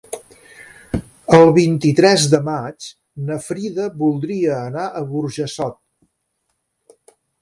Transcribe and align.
El 1.39 1.51
vint-i-tres 1.57 2.25
de 2.31 2.39
maig 2.47 2.87
na 3.27 3.37
Frida 3.49 3.85
voldria 4.05 4.57
anar 4.63 4.87
a 4.89 5.05
Burjassot. 5.13 5.81